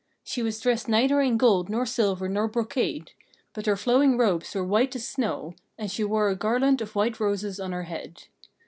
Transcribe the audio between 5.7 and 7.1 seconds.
and she wore a garland of